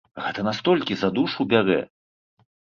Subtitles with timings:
[0.27, 1.79] Гэта настолькі за душу бярэ!